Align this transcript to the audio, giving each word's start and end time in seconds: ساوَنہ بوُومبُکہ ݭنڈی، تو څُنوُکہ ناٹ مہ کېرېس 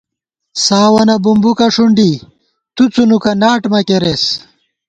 ساوَنہ 0.65 1.15
بوُومبُکہ 1.23 1.67
ݭنڈی، 1.75 2.11
تو 2.75 2.83
څُنوُکہ 2.93 3.31
ناٹ 3.41 3.61
مہ 3.71 3.79
کېرېس 3.87 4.23